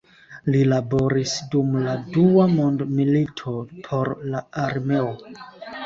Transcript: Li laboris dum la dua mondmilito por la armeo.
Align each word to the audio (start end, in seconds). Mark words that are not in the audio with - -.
Li 0.53 0.61
laboris 0.69 1.33
dum 1.51 1.77
la 1.85 1.95
dua 2.17 2.47
mondmilito 2.55 3.57
por 3.87 4.15
la 4.35 4.47
armeo. 4.69 5.17